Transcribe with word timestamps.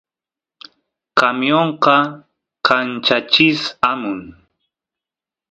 camionqa 1.17 1.95
kanchachis 2.67 3.59
amun 3.91 4.19